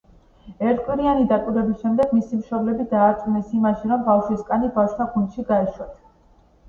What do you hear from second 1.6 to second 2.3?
შემდეგ,